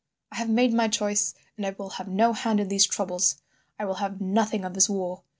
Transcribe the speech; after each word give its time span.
'I 0.31 0.35
have 0.37 0.49
made 0.49 0.73
my 0.73 0.87
choice, 0.87 1.35
and 1.55 1.63
I 1.67 1.75
will 1.77 1.91
have 1.91 2.07
no 2.07 2.33
hand 2.33 2.59
in 2.59 2.69
these 2.69 2.87
troubles. 2.87 3.39
I 3.77 3.85
will 3.85 3.97
have 4.01 4.19
nothing 4.19 4.65
of 4.65 4.73
this 4.73 4.89
war. 4.89 5.21